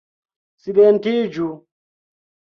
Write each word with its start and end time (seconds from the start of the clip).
Silentiĝu! 0.63 1.51